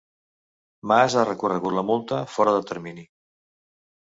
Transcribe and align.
Mas 0.91 1.17
ha 1.19 1.25
recorregut 1.29 1.75
la 1.75 1.83
multa 1.91 2.23
fora 2.37 2.55
de 2.57 2.65
termini 2.73 3.05